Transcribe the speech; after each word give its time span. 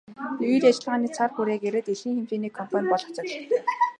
Үйл 0.51 0.63
ажиллагааны 0.69 1.09
цар 1.15 1.29
хүрээгээрээ 1.33 1.83
дэлхийн 1.85 2.17
хэмжээний 2.17 2.53
компани 2.57 2.87
болох 2.91 3.09
зорилготой. 3.15 3.65